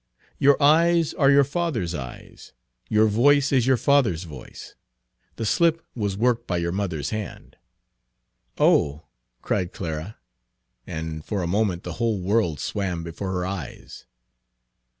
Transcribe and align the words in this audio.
Your 0.39 0.59
eyes 0.59 1.13
are 1.13 1.29
your 1.29 1.43
father's 1.43 1.93
eyes, 1.93 2.53
your 2.89 3.05
voice 3.05 3.51
is 3.51 3.67
your 3.67 3.77
father's 3.77 4.23
voice. 4.23 4.73
The 5.35 5.45
slip 5.45 5.85
was 5.93 6.17
worked 6.17 6.47
by 6.47 6.57
your 6.57 6.71
mother's 6.71 7.11
hand." 7.11 7.55
"Oh!" 8.57 9.03
cried 9.43 9.73
Clara, 9.73 10.17
and 10.87 11.23
for 11.23 11.43
a 11.43 11.47
moment 11.47 11.83
the 11.83 11.93
whole 12.01 12.19
world 12.19 12.59
swam 12.59 13.03
before 13.03 13.31
her 13.31 13.45
eyes. 13.45 14.07